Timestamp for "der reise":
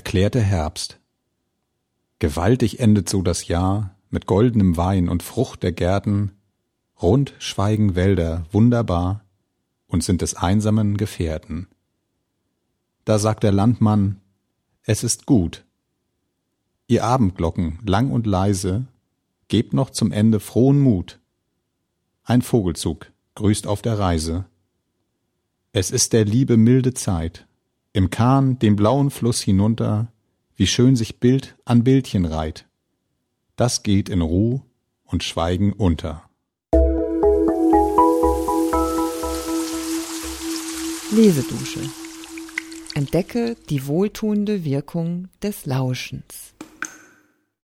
23.82-24.46